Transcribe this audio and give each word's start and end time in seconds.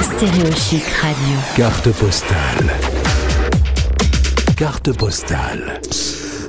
Stéréo 0.00 0.50
Chic 0.54 0.86
Radio. 1.00 1.36
Carte 1.54 1.90
postale. 1.90 2.72
Carte 4.56 4.92
postale. 4.92 5.80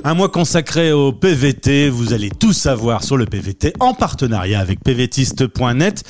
Un 0.02 0.14
mois 0.14 0.30
consacré 0.30 0.92
au 0.92 1.12
PVT, 1.12 1.90
vous 1.90 2.14
allez 2.14 2.30
tout 2.30 2.54
savoir 2.54 3.04
sur 3.04 3.18
le 3.18 3.26
PVT 3.26 3.74
en 3.80 3.92
partenariat 3.92 4.58
avec 4.58 4.80
pvtiste.net. 4.82 6.04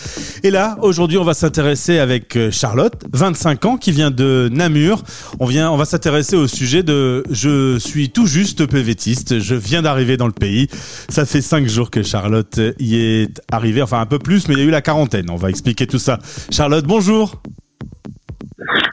Et 0.44 0.50
là, 0.50 0.78
aujourd'hui, 0.80 1.18
on 1.18 1.24
va 1.24 1.34
s'intéresser 1.34 1.98
avec 1.98 2.36
euh, 2.36 2.52
Charlotte, 2.52 2.94
25 3.12 3.64
ans, 3.64 3.76
qui 3.76 3.90
vient 3.90 4.12
de 4.12 4.48
Namur. 4.52 5.02
On 5.40 5.46
vient, 5.46 5.72
on 5.72 5.76
va 5.76 5.86
s'intéresser 5.86 6.36
au 6.36 6.46
sujet 6.46 6.84
de 6.84 7.24
je 7.30 7.78
suis 7.78 8.10
tout 8.10 8.26
juste 8.26 8.64
PVTiste, 8.66 9.40
je 9.40 9.56
viens 9.56 9.82
d'arriver 9.82 10.16
dans 10.16 10.28
le 10.28 10.32
pays. 10.32 10.68
Ça 11.08 11.26
fait 11.26 11.42
5 11.42 11.66
jours 11.66 11.90
que 11.90 12.04
Charlotte 12.04 12.60
y 12.78 12.96
est 12.96 13.42
arrivée, 13.50 13.82
enfin 13.82 14.00
un 14.00 14.06
peu 14.06 14.20
plus, 14.20 14.46
mais 14.46 14.54
il 14.54 14.60
y 14.60 14.62
a 14.62 14.66
eu 14.66 14.70
la 14.70 14.82
quarantaine. 14.82 15.30
On 15.30 15.36
va 15.36 15.50
expliquer 15.50 15.88
tout 15.88 15.98
ça. 15.98 16.20
Charlotte, 16.50 16.84
bonjour. 16.86 17.42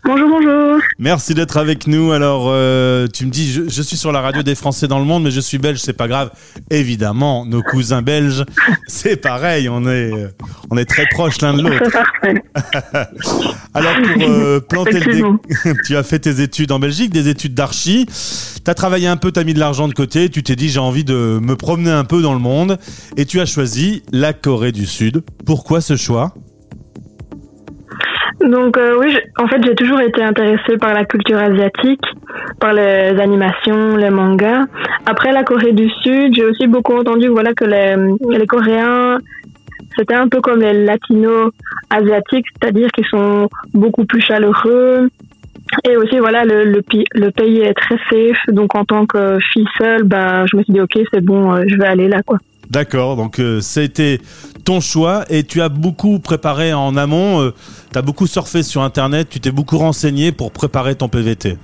Bonjour, 0.08 0.30
bonjour. 0.30 0.80
Merci 1.00 1.34
d'être 1.34 1.58
avec 1.58 1.86
nous. 1.86 2.14
Alors, 2.14 2.46
euh, 2.48 3.08
tu 3.14 3.26
me 3.26 3.30
dis, 3.30 3.52
je, 3.52 3.68
je, 3.68 3.82
suis 3.82 3.98
sur 3.98 4.14
la 4.14 4.22
radio 4.22 4.42
des 4.42 4.56
Français 4.56 4.88
dans 4.88 5.00
le 5.00 5.04
monde, 5.04 5.24
mais 5.24 5.32
je 5.32 5.42
suis 5.42 5.58
belge, 5.58 5.80
c'est 5.80 5.92
pas 5.92 6.08
grave. 6.08 6.32
Évidemment, 6.70 7.46
nos 7.46 7.62
cousins 7.62 8.02
belges, 8.02 8.46
c'est 8.88 9.18
pareil, 9.18 9.68
on 9.68 9.82
est, 9.82 10.14
euh, 10.14 10.30
on 10.72 10.78
est 10.78 10.86
très 10.86 11.08
proches 11.08 11.42
l'un 11.42 11.56
de 11.56 11.62
l'autre. 11.62 11.92
Alors, 13.74 13.96
pour 14.14 14.30
euh, 14.30 14.62
planter 14.62 15.02
le 15.02 15.14
dé... 15.14 15.74
tu 15.86 15.98
as 15.98 16.04
fait 16.04 16.20
tes 16.20 16.40
études 16.40 16.72
en 16.72 16.80
Belgique, 16.80 17.12
des 17.12 17.28
études 17.28 17.54
d'archi. 17.54 18.06
Tu 18.06 18.72
as 18.72 18.76
travaillé 18.76 19.08
un 19.08 19.18
peu, 19.18 19.34
tu 19.34 19.42
as 19.42 19.44
mis 19.44 19.54
de 19.54 19.60
l'argent 19.60 19.90
de 19.90 19.94
côté, 19.94 20.30
tu 20.30 20.42
t'es 20.42 20.56
dit, 20.56 20.70
j'ai 20.70 20.80
envie 20.80 21.04
de 21.04 21.38
me 21.44 21.58
promener 21.58 21.92
un 21.92 22.06
peu 22.06 22.22
dans 22.22 22.34
le 22.34 22.40
monde, 22.40 22.80
et 23.18 23.26
tu 23.26 23.42
as 23.42 23.46
choisi 23.46 24.04
la 24.14 24.32
Corée 24.32 24.72
du 24.72 24.86
Sud. 24.86 25.22
Pourquoi 25.46 25.82
ce 25.82 25.98
choix? 25.98 26.34
Donc 28.48 28.78
euh, 28.78 28.98
oui, 29.00 29.16
en 29.38 29.48
fait, 29.48 29.62
j'ai 29.64 29.76
toujours 29.76 30.00
été 30.02 30.24
intéressée 30.24 30.78
par 30.80 30.94
la 30.94 31.06
culture 31.06 31.38
asiatique, 31.38 32.04
par 32.60 32.74
les 32.74 33.20
animations, 33.20 33.96
les 33.96 34.10
mangas. 34.10 34.66
Après 35.06 35.32
la 35.32 35.44
Corée 35.44 35.74
du 35.74 35.90
Sud, 36.04 36.34
j'ai 36.36 36.46
aussi 36.46 36.68
beaucoup 36.68 36.96
entendu 36.96 37.28
voilà 37.28 37.54
que 37.54 37.66
les, 37.66 37.96
les 38.38 38.48
Coréens 38.48 39.18
c'était 39.98 40.14
un 40.14 40.28
peu 40.28 40.42
comme 40.42 40.62
les 40.62 40.86
latinos 40.86 41.52
asiatiques, 41.90 42.46
c'est-à-dire 42.54 42.90
qu'ils 42.92 43.08
sont 43.08 43.50
beaucoup 43.74 44.06
plus 44.06 44.22
chaleureux. 44.22 45.10
Et 45.90 45.98
aussi, 45.98 46.20
voilà, 46.20 46.46
le, 46.46 46.64
le, 46.64 46.82
le, 47.14 47.32
pays 47.32 47.60
est 47.60 47.74
très 47.74 47.98
safe. 48.10 48.38
Donc, 48.50 48.76
en 48.76 48.86
tant 48.86 49.06
que 49.06 49.38
fille 49.52 49.68
seule, 49.78 50.04
bah, 50.04 50.46
je 50.46 50.56
me 50.56 50.64
suis 50.64 50.74
dit, 50.74 50.80
OK, 50.80 50.98
c'est 51.12 51.24
bon, 51.24 51.54
euh, 51.54 51.64
je 51.68 51.76
vais 51.76 51.88
aller 51.88 52.08
là, 52.08 52.22
quoi. 52.24 52.38
D'accord, 52.70 53.16
donc 53.16 53.40
euh, 53.40 53.62
ça 53.62 53.80
a 53.80 53.84
été 53.84 54.20
ton 54.68 54.82
choix 54.82 55.24
et 55.30 55.44
tu 55.44 55.62
as 55.62 55.70
beaucoup 55.70 56.20
préparé 56.20 56.74
en 56.74 56.98
amont, 56.98 57.42
euh, 57.42 57.54
tu 57.94 57.98
as 57.98 58.02
beaucoup 58.02 58.28
surfé 58.28 58.64
sur 58.64 58.82
Internet, 58.82 59.30
tu 59.30 59.40
t'es 59.40 59.52
beaucoup 59.52 59.78
renseigné 59.78 60.34
pour 60.34 60.52
préparer 60.52 60.96
ton 60.96 61.08
PVT. 61.08 61.58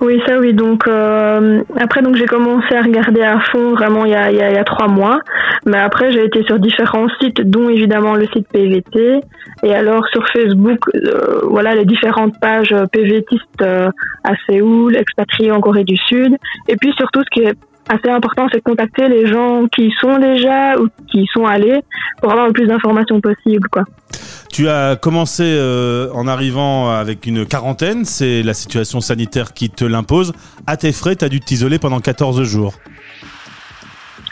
Oui, 0.00 0.22
ça 0.26 0.38
oui. 0.38 0.54
Donc 0.54 0.86
euh, 0.86 1.62
après, 1.76 2.00
donc 2.00 2.14
j'ai 2.14 2.26
commencé 2.26 2.74
à 2.74 2.82
regarder 2.82 3.22
à 3.22 3.40
fond 3.52 3.72
vraiment 3.72 4.04
il 4.04 4.12
y 4.12 4.14
a, 4.14 4.30
il 4.30 4.38
y 4.38 4.42
a, 4.42 4.64
trois 4.64 4.86
mois. 4.86 5.18
Mais 5.66 5.78
après, 5.78 6.12
j'ai 6.12 6.24
été 6.24 6.42
sur 6.44 6.58
différents 6.58 7.08
sites, 7.20 7.40
dont 7.42 7.68
évidemment 7.68 8.14
le 8.14 8.26
site 8.28 8.46
PVT. 8.50 9.20
Et 9.62 9.74
alors 9.74 10.06
sur 10.08 10.26
Facebook, 10.28 10.78
euh, 10.94 11.40
voilà 11.50 11.74
les 11.74 11.84
différentes 11.84 12.38
pages 12.40 12.74
PVTistes 12.92 13.62
euh, 13.62 13.90
à 14.24 14.32
Séoul, 14.48 14.96
expatriés 14.96 15.50
en 15.50 15.60
Corée 15.60 15.84
du 15.84 15.96
Sud. 15.96 16.36
Et 16.68 16.76
puis 16.76 16.92
surtout, 16.96 17.20
ce 17.20 17.30
qui 17.30 17.46
est 17.46 17.54
assez 17.90 18.08
important, 18.08 18.46
c'est 18.50 18.58
de 18.58 18.62
contacter 18.62 19.08
les 19.08 19.26
gens 19.26 19.66
qui 19.66 19.86
y 19.86 19.92
sont 20.00 20.18
déjà 20.18 20.78
ou 20.78 20.88
qui 21.10 21.22
y 21.22 21.26
sont 21.26 21.44
allés 21.44 21.80
pour 22.20 22.30
avoir 22.30 22.46
le 22.46 22.52
plus 22.52 22.66
d'informations 22.66 23.20
possible, 23.20 23.68
quoi. 23.70 23.84
Tu 24.52 24.68
as 24.68 24.96
commencé 24.96 25.44
euh, 25.46 26.10
en 26.12 26.26
arrivant 26.26 26.90
avec 26.90 27.26
une 27.26 27.46
quarantaine, 27.46 28.04
c'est 28.04 28.42
la 28.42 28.54
situation 28.54 29.00
sanitaire 29.00 29.52
qui 29.52 29.70
te 29.70 29.84
l'impose. 29.84 30.32
À 30.66 30.76
tes 30.76 30.92
frais, 30.92 31.16
tu 31.16 31.24
as 31.24 31.28
dû 31.28 31.40
t'isoler 31.40 31.78
pendant 31.78 32.00
14 32.00 32.42
jours. 32.42 32.74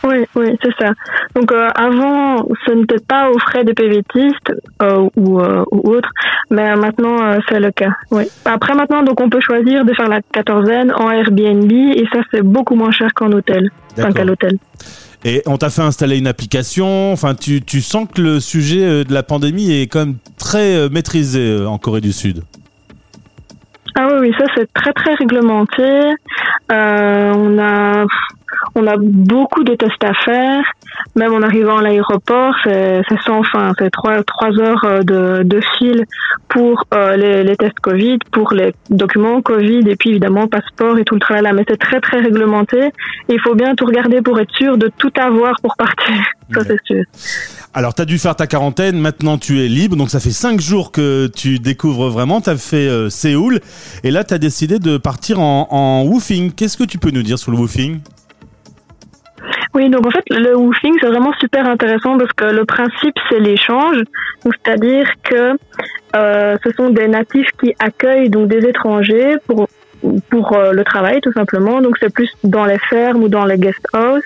Oui, 0.05 0.25
oui, 0.35 0.47
c'est 0.63 0.75
ça. 0.79 0.93
Donc 1.35 1.53
euh, 1.53 1.69
avant, 1.75 2.47
ce 2.67 2.73
n'était 2.73 2.99
pas 3.07 3.31
aux 3.31 3.39
frais 3.39 3.65
des 3.65 3.75
PVTistes 3.75 4.53
euh, 4.83 5.09
ou, 5.17 5.41
euh, 5.41 5.65
ou 5.71 5.91
autres, 5.91 6.11
mais 6.51 6.75
maintenant 6.77 7.23
euh, 7.23 7.39
c'est 7.49 7.61
le 7.61 7.71
cas. 7.71 7.93
Oui. 8.11 8.25
Après 8.45 8.75
maintenant, 8.75 9.03
donc 9.03 9.21
on 9.21 9.29
peut 9.29 9.41
choisir 9.41 9.85
de 9.85 9.93
faire 9.95 10.09
la 10.09 10.21
quatorzaine 10.23 10.93
en 10.93 11.11
Airbnb 11.11 11.71
et 11.71 12.07
ça 12.13 12.21
c'est 12.31 12.43
beaucoup 12.43 12.75
moins 12.75 12.91
cher 12.91 13.13
qu'en 13.15 13.33
hôtel, 13.33 13.71
enfin 13.99 14.13
qu'à 14.13 14.25
l'hôtel. 14.25 14.59
Et 15.25 15.43
on 15.47 15.57
t'a 15.57 15.69
fait 15.69 15.83
installer 15.83 16.17
une 16.17 16.29
application. 16.29 17.13
Enfin, 17.13 17.35
tu, 17.35 17.61
tu 17.61 17.81
sens 17.81 18.07
que 18.15 18.23
le 18.23 18.39
sujet 18.39 19.05
de 19.05 19.13
la 19.13 19.25
pandémie 19.25 19.73
est 19.73 19.89
quand 19.89 20.07
même 20.07 20.17
très 20.39 20.89
maîtrisé 20.91 21.67
en 21.67 21.77
Corée 21.77 22.01
du 22.01 22.13
Sud. 22.13 22.45
Ah 24.01 24.07
oui, 24.13 24.29
oui, 24.29 24.35
ça 24.39 24.45
c'est 24.55 24.73
très 24.75 24.93
très 24.93 25.15
réglementé. 25.15 25.83
Euh, 26.71 27.33
on 27.35 27.59
a 27.59 28.07
on 28.75 28.87
a 28.87 28.97
beaucoup 28.99 29.65
de 29.65 29.75
tests 29.75 30.05
à 30.05 30.15
faire. 30.15 30.63
Même 31.17 31.33
en 31.33 31.43
arrivant 31.43 31.79
à 31.79 31.83
l'aéroport, 31.83 32.55
c'est 32.65 33.03
sans 33.25 33.43
fin. 33.43 33.73
C'est 33.79 33.91
trois, 33.91 34.23
trois 34.25 34.59
heures 34.59 34.85
euh, 34.85 35.03
de, 35.03 35.43
de 35.45 35.61
fil 35.79 36.05
pour 36.49 36.85
euh, 36.95 37.17
les, 37.17 37.45
les, 37.45 37.57
tests 37.57 37.79
Covid, 37.81 38.19
pour 38.33 38.53
les 38.53 38.73
documents 38.91 39.41
Covid 39.43 39.89
et 39.89 39.97
puis 39.97 40.11
évidemment 40.11 40.49
passeport 40.49 40.99
et 40.99 41.05
tout 41.05 41.15
le 41.15 41.21
travail 41.21 41.43
là. 41.43 41.53
Mais 41.53 41.65
c'est 41.69 41.79
très 41.79 42.01
très 42.01 42.21
réglementé. 42.21 42.87
Et 43.29 43.35
il 43.35 43.41
faut 43.41 43.55
bien 43.55 43.75
tout 43.75 43.87
regarder 43.87 44.23
pour 44.23 44.39
être 44.41 44.53
sûr 44.55 44.77
de 44.77 44.91
tout 44.99 45.13
avoir 45.21 45.55
pour 45.63 45.77
partir. 45.77 46.17
Ça 46.53 46.61
c'est 46.65 46.83
sûr. 46.85 47.05
Alors, 47.75 47.95
tu 47.95 48.03
as 48.03 48.05
dû 48.07 48.19
faire 48.19 48.35
ta 48.35 48.47
quarantaine, 48.47 48.99
maintenant 48.99 49.39
tu 49.39 49.61
es 49.61 49.69
libre, 49.69 49.95
donc 49.95 50.11
ça 50.11 50.21
fait 50.21 50.31
cinq 50.31 50.61
jours 50.61 50.91
que 50.91 51.29
tu 51.29 51.59
découvres 51.59 52.09
vraiment, 52.09 52.41
tu 52.41 52.51
as 52.51 52.57
fait 52.57 52.89
euh, 52.89 53.11
Séoul, 53.11 53.61
et 54.03 54.11
là 54.11 54.25
tu 54.25 54.35
as 54.35 54.39
décidé 54.39 54.79
de 54.79 54.97
partir 54.97 55.39
en, 55.39 55.69
en 55.71 56.05
woofing. 56.05 56.53
Qu'est-ce 56.53 56.77
que 56.77 56.85
tu 56.85 56.99
peux 56.99 57.11
nous 57.11 57.23
dire 57.23 57.39
sur 57.39 57.53
le 57.53 57.59
woofing? 57.59 58.01
Oui, 59.75 59.91
donc 59.91 60.07
en 60.07 60.11
fait, 60.11 60.25
le 60.31 60.57
woofing, 60.57 60.95
c'est 61.01 61.09
vraiment 61.09 61.33
super 61.41 61.69
intéressant 61.69 62.17
parce 62.17 62.33
que 62.33 62.47
le 62.47 62.65
principe, 62.65 63.15
c'est 63.29 63.39
l'échange. 63.39 64.03
C'est-à-dire 64.43 65.07
que 65.23 65.57
euh, 66.17 66.57
ce 66.65 66.71
sont 66.73 66.91
des 66.91 67.09
natifs 67.09 67.51
qui 67.61 67.75
accueillent 67.79 68.31
donc 68.31 68.49
des 68.49 68.67
étrangers 68.67 69.37
pour 69.47 69.69
pour 70.31 70.53
euh, 70.53 70.73
le 70.73 70.85
travail 70.85 71.21
tout 71.21 71.33
simplement. 71.33 71.81
Donc 71.81 71.97
c'est 72.01 72.13
plus 72.13 72.31
dans 72.45 72.65
les 72.65 72.79
fermes 72.79 73.23
ou 73.23 73.29
dans 73.29 73.45
les 73.45 73.59
guest 73.59 73.85
houses. 73.93 74.23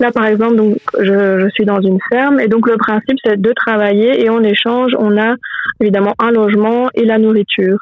Là 0.00 0.10
par 0.10 0.26
exemple, 0.26 0.56
donc 0.56 0.76
je, 0.98 1.40
je 1.40 1.48
suis 1.50 1.64
dans 1.64 1.80
une 1.80 1.98
ferme 2.12 2.40
et 2.40 2.48
donc 2.48 2.68
le 2.68 2.76
principe 2.76 3.16
c'est 3.24 3.40
de 3.40 3.52
travailler 3.52 4.24
et 4.24 4.28
en 4.28 4.42
échange 4.42 4.92
on 4.98 5.16
a 5.16 5.36
évidemment 5.80 6.14
un 6.18 6.32
logement 6.32 6.88
et 6.94 7.04
la 7.04 7.18
nourriture. 7.18 7.78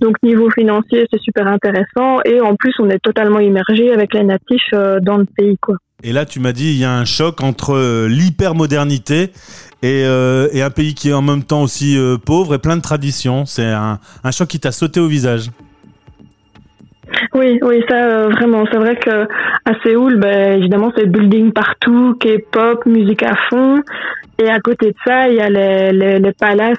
Donc 0.00 0.16
niveau 0.22 0.50
financier 0.50 1.06
c'est 1.10 1.20
super 1.20 1.46
intéressant 1.46 2.20
et 2.24 2.40
en 2.40 2.54
plus 2.54 2.74
on 2.78 2.90
est 2.90 3.02
totalement 3.02 3.40
immergé 3.40 3.92
avec 3.92 4.12
les 4.12 4.24
natifs 4.24 4.62
euh, 4.74 5.00
dans 5.00 5.16
le 5.16 5.24
pays 5.24 5.56
quoi. 5.58 5.76
Et 6.06 6.12
là, 6.12 6.26
tu 6.26 6.38
m'as 6.38 6.52
dit, 6.52 6.66
il 6.66 6.78
y 6.78 6.84
a 6.84 6.92
un 6.92 7.06
choc 7.06 7.42
entre 7.42 7.74
euh, 7.74 8.08
l'hypermodernité 8.08 9.30
et, 9.82 10.04
euh, 10.04 10.48
et, 10.52 10.60
un 10.60 10.68
pays 10.68 10.94
qui 10.94 11.08
est 11.08 11.14
en 11.14 11.22
même 11.22 11.42
temps 11.42 11.62
aussi 11.62 11.96
euh, 11.96 12.18
pauvre 12.18 12.54
et 12.54 12.58
plein 12.58 12.76
de 12.76 12.82
traditions. 12.82 13.46
C'est 13.46 13.64
un, 13.64 13.98
choc 14.30 14.48
qui 14.48 14.60
t'a 14.60 14.70
sauté 14.70 15.00
au 15.00 15.06
visage. 15.06 15.50
Oui, 17.32 17.58
oui, 17.62 17.82
ça 17.88 18.28
vraiment. 18.28 18.66
C'est 18.70 18.76
vrai 18.76 18.96
que 18.96 19.24
à 19.64 19.72
Séoul, 19.82 20.20
ben, 20.20 20.58
évidemment, 20.58 20.92
c'est 20.94 21.06
building 21.06 21.52
partout, 21.52 22.14
K-pop, 22.20 22.84
musique 22.84 23.22
à 23.22 23.36
fond. 23.48 23.80
Et 24.38 24.50
à 24.50 24.60
côté 24.60 24.90
de 24.90 24.96
ça, 25.06 25.28
il 25.28 25.36
y 25.36 25.40
a 25.40 25.48
les, 25.48 26.18
les, 26.18 26.32
palaces 26.32 26.76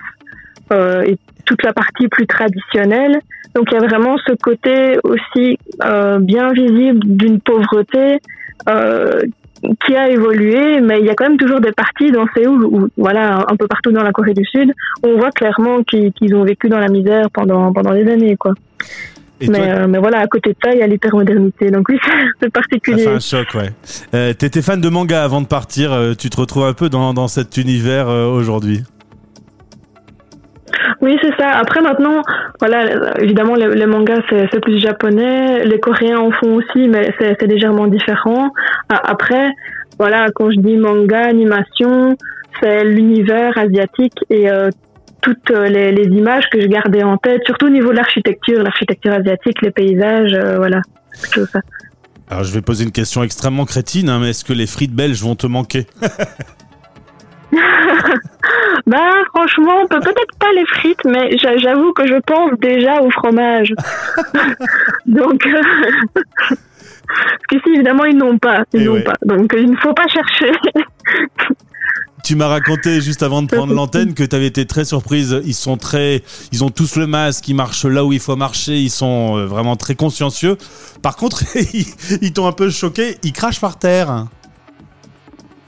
et 0.72 1.18
toute 1.46 1.64
la 1.64 1.74
partie 1.74 2.08
plus 2.10 2.28
traditionnelle. 2.28 3.20
Donc 3.56 3.70
il 3.72 3.76
y 3.76 3.78
a 3.78 3.88
vraiment 3.88 4.18
ce 4.18 4.34
côté 4.34 4.98
aussi 5.04 5.58
bien 6.20 6.52
visible 6.52 7.00
d'une 7.06 7.40
pauvreté 7.40 8.20
qui 9.84 9.96
a 9.96 10.10
évolué, 10.10 10.80
mais 10.82 11.00
il 11.00 11.06
y 11.06 11.10
a 11.10 11.16
quand 11.16 11.28
même 11.28 11.38
toujours 11.38 11.60
des 11.60 11.72
parties 11.72 12.12
dans 12.12 12.26
Séoul, 12.36 12.66
ou 12.66 12.88
voilà, 12.98 13.46
un 13.48 13.56
peu 13.56 13.68
partout 13.68 13.92
dans 13.92 14.04
la 14.04 14.12
Corée 14.12 14.34
du 14.34 14.46
Sud, 14.46 14.72
où 15.04 15.08
on 15.08 15.18
voit 15.18 15.32
clairement 15.32 15.82
qu'ils 15.84 16.36
ont 16.36 16.44
vécu 16.44 16.70
dans 16.70 16.80
la 16.80 16.90
misère 16.90 17.30
pendant 17.32 17.74
pendant 17.74 17.94
des 17.94 18.08
années, 18.12 18.36
quoi. 18.38 18.54
Mais, 19.42 19.48
toi, 19.48 19.58
euh, 19.58 19.88
mais, 19.88 19.98
voilà, 19.98 20.20
à 20.20 20.28
côté 20.28 20.52
de 20.52 20.58
ça, 20.64 20.72
il 20.72 20.80
y 20.80 20.82
a 20.82 20.88
l'hypermodernité. 20.88 21.70
Donc 21.70 21.90
oui, 21.90 22.00
c'est 22.42 22.52
particulier. 22.52 23.04
Ça 23.04 23.10
fait 23.10 23.16
un 23.16 23.20
choc, 23.20 23.48
ouais. 23.56 23.70
Euh, 24.14 24.34
T'étais 24.34 24.62
fan 24.62 24.80
de 24.80 24.90
manga 24.90 25.24
avant 25.24 25.42
de 25.42 25.48
partir. 25.48 25.92
Euh, 25.92 26.14
tu 26.14 26.30
te 26.30 26.38
retrouves 26.38 26.66
un 26.66 26.74
peu 26.74 26.90
dans, 26.90 27.14
dans 27.14 27.28
cet 27.28 27.58
univers 27.58 28.08
euh, 28.08 28.28
aujourd'hui 28.28 28.84
oui, 31.06 31.18
c'est 31.22 31.36
ça. 31.38 31.52
Après, 31.52 31.82
maintenant, 31.82 32.22
voilà, 32.60 33.20
évidemment, 33.22 33.56
les, 33.56 33.74
les 33.76 33.86
mangas, 33.86 34.22
c'est 34.30 34.60
plus 34.60 34.80
japonais. 34.80 35.64
Les 35.64 35.80
Coréens 35.80 36.20
en 36.20 36.32
font 36.32 36.56
aussi, 36.56 36.88
mais 36.88 37.14
c'est 37.20 37.42
légèrement 37.44 37.88
différent. 37.88 38.50
Après, 38.90 39.52
voilà, 39.98 40.28
quand 40.34 40.52
je 40.52 40.60
dis 40.60 40.76
manga, 40.76 41.22
animation, 41.22 42.18
c'est 42.60 42.84
l'univers 42.84 43.58
asiatique 43.58 44.18
et 44.30 44.50
euh, 44.50 44.70
toutes 45.22 45.50
les, 45.50 45.92
les, 45.92 46.04
images 46.04 46.46
que 46.52 46.60
je 46.62 46.68
gardais 46.68 47.04
en 47.04 47.18
tête, 47.18 47.42
surtout 47.46 47.68
au 47.68 47.70
niveau 47.70 47.92
de 47.92 47.98
l'architecture, 47.98 48.62
l'architecture 48.62 49.14
asiatique, 49.14 49.62
les 49.62 49.72
paysages, 49.72 50.34
euh, 50.34 50.58
voilà, 50.58 50.82
tout 51.34 51.46
ça. 51.46 51.60
Alors, 52.30 52.44
je 52.44 52.52
vais 52.52 52.62
poser 52.62 52.84
une 52.84 52.92
question 52.92 53.24
extrêmement 53.24 53.66
crétine, 53.66 54.10
hein, 54.10 54.20
mais 54.20 54.32
est-ce 54.32 54.44
que 54.44 54.54
les 54.54 54.68
frites 54.68 54.94
belges 54.94 55.22
vont 55.22 55.36
te 55.36 55.48
manquer? 55.48 55.86
bah 58.88 59.12
franchement, 59.34 59.86
peut- 59.90 60.00
peut-être 60.00 60.38
pas 60.40 60.52
les 60.56 60.66
frites, 60.66 61.04
mais 61.06 61.38
j'a- 61.38 61.58
j'avoue 61.58 61.94
que 61.94 62.06
je 62.08 62.20
pense 62.26 62.52
déjà 62.60 63.02
au 63.02 63.10
fromage. 63.12 63.74
Donc, 65.06 65.46
euh, 65.46 65.62
parce 66.16 67.46
qu'ici 67.50 67.70
évidemment 67.76 68.06
ils 68.06 68.18
n'ont 68.18 68.38
pas, 68.38 68.64
ils 68.74 68.82
Eh 68.82 68.86
n'ont 68.86 68.94
ouais. 68.94 69.04
pas. 69.04 69.14
Donc 69.26 69.54
il 69.58 69.70
ne 69.72 69.78
faut 69.78 69.94
pas 69.94 70.08
chercher. 70.08 70.52
Tu 72.24 72.36
m'as 72.36 72.48
raconté 72.48 73.02
juste 73.02 73.22
avant 73.22 73.44
de 73.44 73.48
prendre 73.48 73.72
l'antenne 73.76 74.16
que 74.16 74.24
tu 74.24 74.36
avais 74.36 74.48
été 74.48 74.66
très 74.66 74.84
surprise. 74.84 75.40
Ils 75.46 75.54
sont 75.54 75.78
très, 75.78 76.24
ils 76.52 76.64
ont 76.64 76.70
tous 76.72 76.96
le 76.96 77.06
masque, 77.06 77.48
ils 77.48 77.54
marchent 77.54 77.86
là 77.86 78.04
où 78.04 78.14
il 78.14 78.20
faut 78.20 78.36
marcher, 78.36 78.78
ils 78.80 78.90
sont 78.90 79.38
euh, 79.38 79.46
vraiment 79.46 79.76
très 79.76 79.94
consciencieux. 79.94 80.58
Par 81.04 81.18
contre, 81.18 81.44
ils, 81.56 81.86
ils 82.24 82.34
t'ont 82.34 82.48
un 82.48 82.52
peu 82.52 82.72
choqué, 82.72 83.18
ils 83.24 83.32
crachent 83.32 83.62
par 83.62 83.78
terre. 83.78 84.26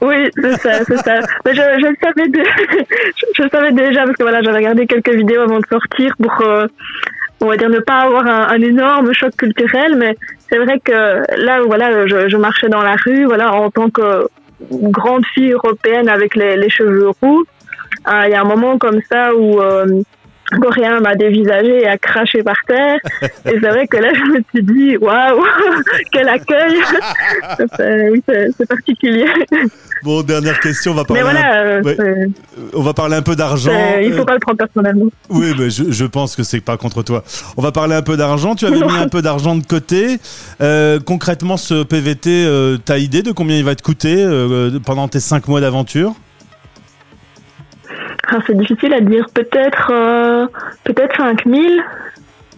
Oui, 0.00 0.30
c'est 0.40 0.56
ça, 0.58 0.84
c'est 0.84 0.96
ça. 0.98 1.20
Mais 1.44 1.54
je, 1.54 1.60
je 1.60 1.86
le 1.86 1.96
savais, 2.00 2.28
dé- 2.28 2.42
je, 3.36 3.48
savais 3.48 3.72
déjà 3.72 4.04
parce 4.04 4.16
que 4.16 4.22
voilà, 4.22 4.42
j'avais 4.42 4.58
regardé 4.58 4.86
quelques 4.86 5.10
vidéos 5.10 5.42
avant 5.42 5.58
de 5.58 5.66
sortir 5.66 6.14
pour, 6.22 6.40
euh, 6.42 6.66
on 7.40 7.46
va 7.46 7.56
dire, 7.56 7.68
ne 7.68 7.80
pas 7.80 8.00
avoir 8.02 8.26
un, 8.26 8.60
énorme 8.60 9.12
choc 9.12 9.34
culturel. 9.36 9.96
Mais 9.96 10.16
c'est 10.48 10.58
vrai 10.58 10.78
que 10.84 10.92
là, 11.42 11.60
voilà, 11.66 12.06
je, 12.06 12.28
je 12.28 12.36
marchais 12.36 12.68
dans 12.68 12.82
la 12.82 12.94
rue, 13.04 13.24
voilà, 13.24 13.52
en 13.54 13.70
tant 13.70 13.90
que 13.90 14.28
grande 14.70 15.24
fille 15.34 15.52
européenne 15.52 16.08
avec 16.08 16.36
les, 16.36 16.56
les 16.56 16.70
cheveux 16.70 17.10
roux. 17.20 17.44
euh, 18.08 18.22
Il 18.26 18.30
y 18.30 18.34
a 18.34 18.40
un 18.40 18.44
moment 18.44 18.78
comme 18.78 19.00
ça 19.10 19.34
où 19.34 19.60
euh, 19.60 19.86
Coréen 20.60 21.00
m'a 21.00 21.14
dévisagé 21.14 21.82
et 21.82 21.86
a 21.86 21.98
craché 21.98 22.42
par 22.42 22.56
terre. 22.66 22.98
Et 23.22 23.28
c'est 23.50 23.58
vrai 23.68 23.86
que 23.86 23.96
là, 23.98 24.08
je 24.14 24.20
me 24.32 24.40
suis 24.54 24.62
dit, 24.62 24.96
waouh, 24.96 25.42
quel 26.12 26.28
accueil. 26.28 26.76
C'est- 27.76 28.10
oui, 28.10 28.22
c'est 28.28 28.48
c'est 28.56 28.66
particulier. 28.68 29.26
Bon, 30.04 30.22
dernière 30.22 30.58
question, 30.60 30.92
on 30.92 30.94
va 30.94 31.04
parler, 31.04 31.22
Mais 31.22 31.30
voilà, 31.30 31.54
euh, 31.62 31.78
un, 31.80 31.82
ouais, 31.82 31.96
c'est- 31.96 32.28
on 32.74 32.82
va 32.82 32.94
parler 32.94 33.16
un 33.16 33.22
peu 33.22 33.34
d'argent. 33.36 33.72
il 34.00 34.12
faut 34.12 34.20
Euh, 34.20 34.24
pas 34.24 34.34
le 34.34 34.38
prendre 34.40 34.58
personnellement. 34.58 35.06
Oui, 35.28 35.52
mais 35.58 35.70
je, 35.70 35.90
je 35.90 36.04
pense 36.04 36.36
que 36.36 36.42
c'est 36.42 36.60
pas 36.60 36.76
contre 36.76 37.02
toi. 37.02 37.24
On 37.56 37.62
va 37.62 37.72
parler 37.72 37.94
un 37.96 38.02
peu 38.02 38.16
d'argent. 38.16 38.54
Tu 38.54 38.64
avais 38.66 38.76
mis 38.86 38.96
un 38.96 39.08
peu 39.08 39.22
d'argent 39.22 39.56
de 39.56 39.64
côté. 39.66 40.18
Euh, 40.60 40.98
concrètement, 41.04 41.56
ce 41.56 41.82
PVT, 41.82 42.30
euh, 42.46 42.76
t'as 42.84 42.98
idée 42.98 43.22
de 43.22 43.32
combien 43.32 43.56
il 43.56 43.64
va 43.64 43.74
te 43.74 43.82
coûter 43.82 44.16
euh, 44.18 44.78
pendant 44.84 45.08
tes 45.08 45.20
cinq 45.20 45.48
mois 45.48 45.60
d'aventure? 45.60 46.14
C'est 48.46 48.56
difficile 48.56 48.92
à 48.94 49.00
dire. 49.00 49.26
Peut-être 49.34 49.90
euh, 49.92 50.46
peut-être 50.84 51.16
5000, 51.16 51.82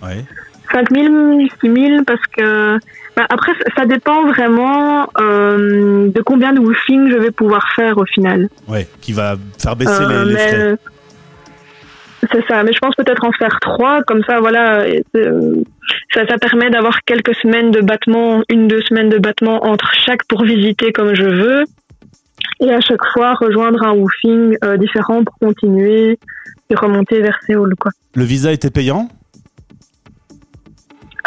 Ouais. 0.02 0.24
5000, 0.72 1.48
6000, 1.60 2.04
parce 2.06 2.20
que 2.36 2.78
bah, 3.16 3.26
après, 3.28 3.52
ça- 3.76 3.84
dépend 3.86 4.26
vraiment 4.28 5.08
euh, 5.20 6.08
de 6.08 6.22
combien 6.22 6.52
de 6.52 6.60
woofing 6.60 7.10
je 7.10 7.16
vais 7.16 7.30
pouvoir 7.32 7.66
faire 7.74 7.98
au 7.98 8.04
final. 8.04 8.48
Ouais, 8.68 8.86
qui 9.00 9.12
va 9.12 9.34
faire 9.58 9.74
baisser 9.76 10.02
Euh, 10.02 10.24
les, 10.24 10.28
les 10.30 10.34
mais, 10.34 10.48
frais. 10.48 10.56
euh, 10.60 10.76
C'est 12.32 12.46
ça, 12.46 12.62
mais 12.62 12.72
je 12.72 12.78
pense 12.78 12.94
peut-être 12.94 13.24
en 13.24 13.32
faire 13.32 13.58
trois, 13.60 14.02
comme 14.04 14.22
ça, 14.24 14.38
voilà, 14.40 14.84
ça, 16.14 16.26
ça 16.28 16.38
permet 16.38 16.70
d'avoir 16.70 17.00
quelques 17.04 17.34
semaines 17.36 17.70
de 17.70 17.80
battement, 17.80 18.42
une, 18.48 18.68
deux 18.68 18.82
semaines 18.82 19.08
de 19.08 19.18
battement 19.18 19.64
entre 19.66 19.92
chaque 19.94 20.24
pour 20.28 20.44
visiter 20.44 20.92
comme 20.92 21.14
je 21.14 21.24
veux, 21.24 21.64
et 22.60 22.70
à 22.72 22.80
chaque 22.80 23.04
fois 23.12 23.34
rejoindre 23.34 23.82
un 23.82 23.92
woofing 23.92 24.56
euh, 24.64 24.76
différent 24.76 25.24
pour 25.24 25.36
continuer 25.38 26.18
et 26.68 26.74
remonter 26.74 27.20
vers 27.20 27.38
Séoul, 27.46 27.74
quoi. 27.78 27.90
Le 28.14 28.24
visa 28.24 28.52
était 28.52 28.70
payant? 28.70 29.08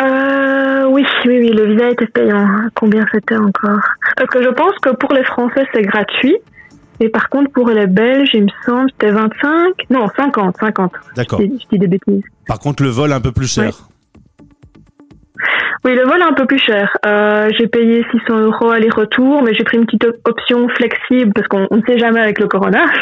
Euh, 0.01 0.85
oui, 0.89 1.03
oui, 1.25 1.37
oui, 1.39 1.49
le 1.49 1.73
visa 1.73 1.89
était 1.89 2.07
payant. 2.07 2.47
Combien 2.75 3.05
c'était 3.11 3.37
encore? 3.37 3.79
Parce 4.17 4.29
que 4.29 4.43
je 4.43 4.49
pense 4.49 4.73
que 4.81 4.89
pour 4.95 5.13
les 5.13 5.23
Français, 5.23 5.65
c'est 5.73 5.81
gratuit. 5.83 6.35
Et 6.99 7.09
par 7.09 7.29
contre, 7.29 7.51
pour 7.51 7.69
les 7.69 7.87
Belges, 7.87 8.29
il 8.33 8.43
me 8.43 8.49
semble, 8.65 8.89
c'était 8.91 9.11
25 9.11 9.73
Non, 9.89 10.07
50, 10.15 10.55
50. 10.59 10.91
D'accord. 11.15 11.41
Je 11.41 11.45
dis- 11.47 11.59
je 11.63 11.67
dis 11.69 11.79
des 11.79 11.87
bêtises. 11.87 12.23
Par 12.47 12.59
contre, 12.59 12.83
le 12.83 12.89
vol 12.89 13.11
un 13.11 13.21
peu 13.21 13.31
plus 13.31 13.51
cher. 13.51 13.87
Oui, 15.85 15.95
le 15.95 16.03
vol 16.03 16.19
est 16.19 16.23
un 16.23 16.33
peu 16.33 16.45
plus 16.45 16.59
cher. 16.59 16.89
Euh, 17.05 17.49
j'ai 17.57 17.67
payé 17.67 18.05
600 18.11 18.39
euros 18.39 18.69
aller-retour, 18.69 19.43
mais 19.43 19.53
j'ai 19.53 19.63
pris 19.65 19.77
une 19.77 19.85
petite 19.85 20.05
op- 20.05 20.15
option 20.27 20.67
flexible 20.69 21.33
parce 21.33 21.47
qu'on 21.47 21.67
on 21.71 21.77
ne 21.77 21.81
sait 21.85 21.99
jamais 21.99 22.19
avec 22.21 22.39
le 22.39 22.47
corona. 22.47 22.85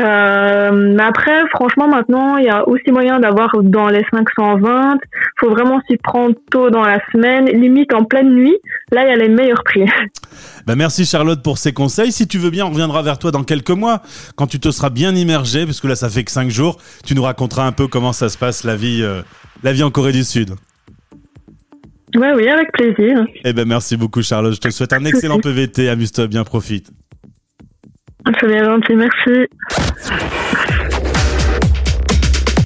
Euh, 0.00 0.72
mais 0.72 1.04
après, 1.04 1.46
franchement, 1.54 1.86
maintenant, 1.86 2.36
il 2.36 2.46
y 2.46 2.48
a 2.48 2.66
aussi 2.68 2.90
moyen 2.90 3.20
d'avoir 3.20 3.50
dans 3.62 3.88
les 3.88 4.02
520. 4.12 4.98
faut 5.38 5.50
vraiment 5.50 5.80
s'y 5.88 5.96
prendre 5.98 6.34
tôt 6.50 6.68
dans 6.68 6.82
la 6.82 6.98
semaine, 7.12 7.46
limite 7.46 7.94
en 7.94 8.02
pleine 8.02 8.34
nuit. 8.34 8.56
Là, 8.90 9.04
il 9.04 9.10
y 9.10 9.12
a 9.12 9.16
les 9.16 9.28
meilleurs 9.28 9.62
prix. 9.64 9.84
Bah, 10.66 10.74
merci 10.74 11.04
Charlotte 11.04 11.42
pour 11.44 11.58
ces 11.58 11.72
conseils. 11.72 12.10
Si 12.10 12.26
tu 12.26 12.38
veux 12.38 12.50
bien, 12.50 12.66
on 12.66 12.70
reviendra 12.70 13.02
vers 13.02 13.18
toi 13.20 13.30
dans 13.30 13.44
quelques 13.44 13.70
mois, 13.70 14.00
quand 14.34 14.48
tu 14.48 14.58
te 14.58 14.70
seras 14.72 14.90
bien 14.90 15.14
immergé, 15.14 15.64
parce 15.64 15.80
que 15.80 15.86
là, 15.86 15.94
ça 15.94 16.08
fait 16.08 16.24
que 16.24 16.30
cinq 16.32 16.50
jours. 16.50 16.78
Tu 17.06 17.14
nous 17.14 17.22
raconteras 17.22 17.64
un 17.64 17.70
peu 17.72 17.86
comment 17.86 18.12
ça 18.12 18.28
se 18.28 18.36
passe 18.36 18.64
la 18.64 18.74
vie, 18.74 19.00
euh, 19.04 19.20
la 19.62 19.72
vie 19.72 19.84
en 19.84 19.90
Corée 19.92 20.10
du 20.12 20.24
Sud. 20.24 20.54
Ouais, 22.16 22.32
oui, 22.34 22.48
avec 22.48 22.70
plaisir. 22.72 23.24
Eh 23.44 23.52
ben, 23.52 23.66
merci 23.66 23.96
beaucoup 23.96 24.22
Charlotte. 24.22 24.54
Je 24.54 24.60
te 24.60 24.70
souhaite 24.70 24.92
un 24.92 25.04
excellent 25.04 25.40
PVT. 25.40 25.88
Amuse-toi 25.88 26.26
bien, 26.28 26.44
profite. 26.44 26.90
C'est 28.40 28.46
bien 28.46 28.64
gentil, 28.64 28.94
merci. 28.94 29.46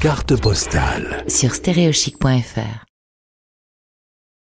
Carte 0.00 0.40
postale. 0.40 1.24
sur 1.26 1.54
stéréochic.fr. 1.54 2.87